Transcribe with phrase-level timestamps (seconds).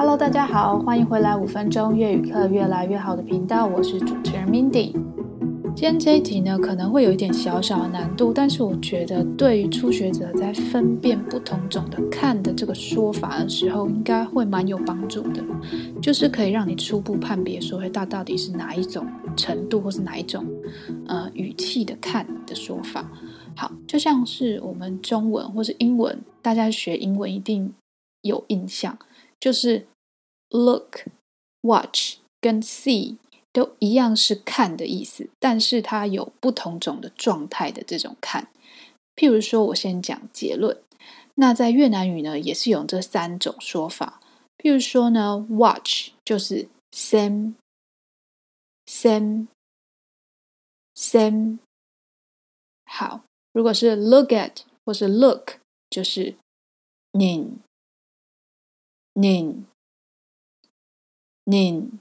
[0.00, 4.92] Hello，大家好，欢迎回来五分钟粤语课越来越好的频道，我是主持人 Mindy。
[5.74, 15.44] 今天这一集呢，可能会有一点小小的难度，但是我觉得对于初学者在分辨不同种的“看”的这个说法的时候，应该会蛮有帮助的，
[16.00, 19.06] 就是可以让你初步判别说，会它到底是哪一种
[19.36, 20.46] 程度，或是哪一种
[21.08, 23.06] 呃语气的“看”的说法。
[23.54, 27.74] 好，就像是我们中文或是英文，大家学英文一定
[28.22, 28.98] 有印象，
[29.38, 29.86] 就是
[30.50, 31.06] look、
[31.62, 33.16] watch 跟 see
[33.52, 38.48] 都一样是看的意思，但是它有不同种的状态的这种看。
[39.16, 40.80] 譬如说，我先讲结论。
[41.36, 44.20] 那在越南语呢，也是有这三种说法。
[44.58, 47.54] 譬如说呢，watch 就是 sam
[48.86, 49.46] sam
[50.94, 51.58] sam。
[52.84, 53.24] 好。
[53.52, 55.54] 如果是 look at 或是 look，
[55.90, 56.36] 就是
[57.10, 57.58] nhìn
[59.14, 59.66] nhìn
[61.50, 61.98] n，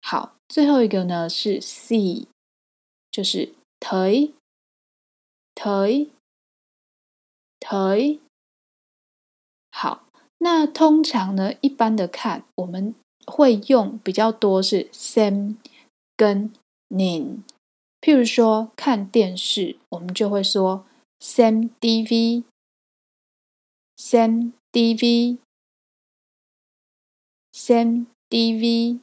[0.00, 2.26] 好，最后一个呢是 c，
[3.10, 4.32] 就是腿，
[5.54, 6.10] 腿，
[7.58, 8.20] 腿，
[9.70, 10.06] 好，
[10.38, 12.94] 那通常呢，一般的看我们
[13.26, 15.56] 会用比较多是 sam
[16.16, 16.52] 跟
[16.88, 17.42] n，
[18.00, 20.86] 譬如说看电视，我们就会说
[21.18, 22.42] sam tv，sam
[24.70, 25.38] tv。
[28.30, 29.00] tivi。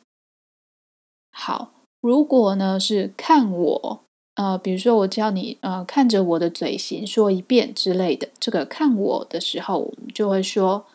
[1.31, 4.03] 好，如果呢是看我，
[4.35, 10.85] 呃，比如说我叫你呃看着我的嘴型说一遍之类的，这个看我的时候，我们就会说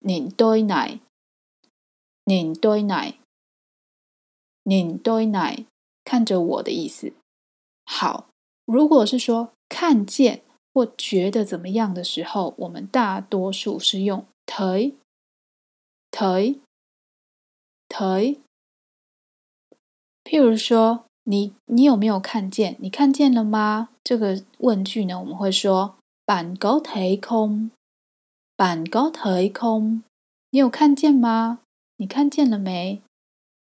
[0.00, 5.66] nhìn tôi này，nhìn tôi này，nhìn tôi này，
[6.04, 7.12] 看着我的意思。
[7.84, 8.28] 好，
[8.64, 14.94] 如果是说看见或觉得怎么样的时候，我们大多数是用 thấy
[16.10, 16.60] thấy
[17.90, 18.38] thấy。
[20.24, 22.76] 譬如说，你你有没有看见？
[22.78, 23.90] 你看见了吗？
[24.02, 30.02] 这个问句呢，我们会说 bạn có thấy không？bạn có thấy không？
[30.50, 31.58] 你有看见吗？
[31.96, 33.02] 你看见了没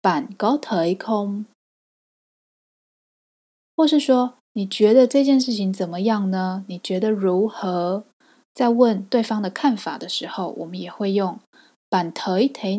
[0.01, 1.46] ？bạn có thấy không？
[3.75, 6.66] 或是说，你觉得这件事情怎么样呢？
[6.67, 8.03] 你觉得如何？
[8.53, 11.40] 在问对方的看法的时候，我们也会用
[11.90, 12.78] bạn thấy thế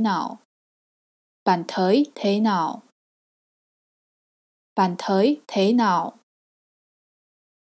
[1.50, 6.18] nào？bạn thấy thế nào？bạn thấy thế nào？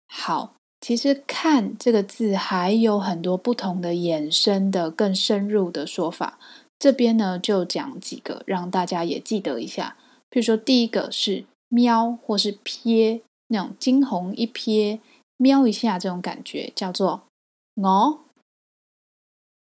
[0.08, 6.38] 好，其实“看”这个字还有很多不同的衍生的、更深入的说法。
[6.78, 9.96] 这边呢，就讲几个，让大家也记得一下。
[10.28, 11.44] 比如说，第一个是。
[11.72, 14.98] 瞄或是瞥，那种惊鸿一瞥，
[15.36, 17.22] 瞄一下这种感觉叫做
[17.80, 18.24] “我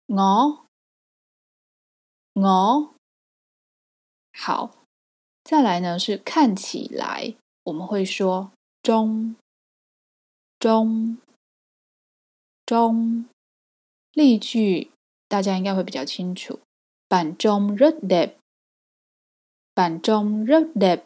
[0.06, 0.64] 我
[2.32, 2.88] 我”。
[4.44, 4.74] 好，
[5.44, 8.50] 再来呢是看起来，我们会说
[8.82, 9.36] “中
[10.58, 11.16] 中
[12.66, 13.26] 中”。
[14.12, 14.90] 例句
[15.28, 16.58] 大家应该会比较清楚
[17.06, 18.34] ，“板中 rất đẹp”，“
[19.72, 21.04] 板中 rất đẹp”。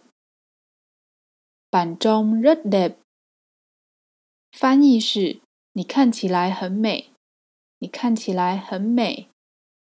[1.69, 2.97] 板中 rất đẹp，
[4.51, 5.41] 翻译是
[5.73, 7.11] 你看起来很美，
[7.81, 9.29] 你看起来很美。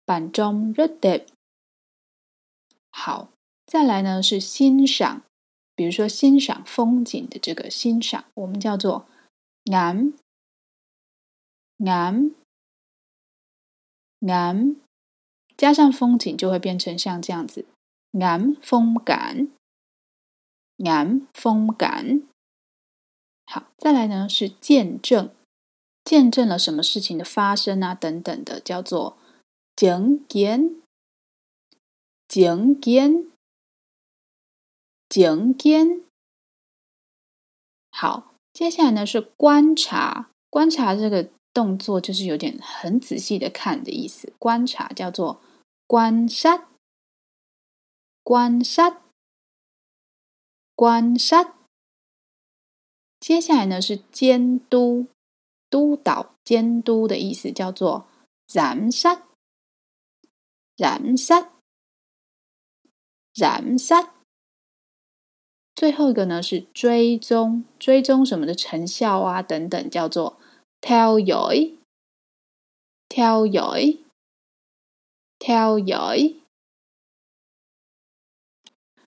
[0.05, 1.27] 板中 rất đẹp。
[2.91, 3.31] 好，
[3.69, 5.23] 再来呢是欣赏，
[5.75, 9.07] 比如说欣赏风景的这个欣赏，我们叫做
[9.67, 10.15] ngắm
[11.77, 12.35] ngắm
[14.21, 14.77] ngắm，
[15.55, 17.67] 加上风景就会变成像这样子
[18.13, 19.49] ngắm phong cảnh。
[20.79, 22.23] ngắm phong cảnh。
[23.45, 25.31] 好，再来呢是见证，
[26.05, 29.19] 见证了什么事情的发生啊，等等的，叫做
[29.77, 30.77] 景见
[32.27, 33.27] 景见
[35.09, 36.03] 景点。
[37.91, 44.33] 好，接下来呢是观察，观察这个动作就是有点很仔细的看的意思。
[44.39, 45.41] 观察叫做
[45.87, 46.69] 观察，
[48.23, 49.03] 观察，
[50.75, 51.55] 观察。
[53.19, 55.09] 接下来呢是监督、
[55.69, 58.07] 督导、监督的意思，叫做
[58.53, 59.23] 燃烧
[60.77, 61.53] 燃烧
[63.35, 64.15] 燃烧
[65.79, 70.37] 最后一个呢是追踪，追踪什么的成效啊等等，叫做
[70.81, 76.35] theo dõi，theo dõi，theo dõi。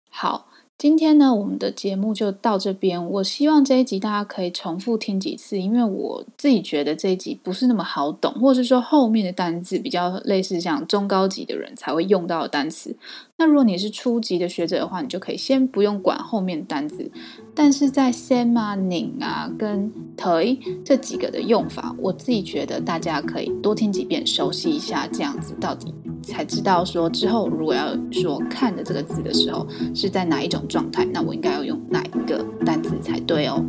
[0.09, 0.47] 好。
[0.77, 3.07] 今天呢，我们的节目就到这边。
[3.11, 12.97] 我希望这一集大家可以重复听几次，因为我自己觉得这一集不是那么好懂，或者是说后面的单字比较类似像中高级的人才会用到的单词。
[13.41, 17.09] 那如果你是初级的学者的话，你就可以先不用管后面单字。
[17.55, 20.55] 但是在 sem 啊、ning 啊跟 toi
[20.85, 25.91] 这几个的用法，我自己觉得大家可以多听几遍，熟悉一下，这样子到底
[26.21, 29.65] 才知道说之后如果要说看的这个字的时候
[29.95, 33.59] 是在哪一种状态，那我应该要用哪一个单字才对哦。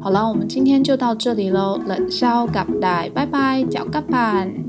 [0.00, 4.65] 好了，我们今天就到这里喽，冷笑咖拜拜，脚咖板。